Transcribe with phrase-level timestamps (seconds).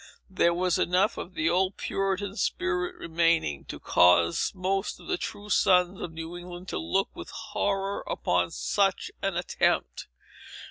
[0.31, 5.47] There was enough of the old Puritan spirit remaining, to cause most of the true
[5.51, 10.07] sons of New England to look with horror upon such an attempt.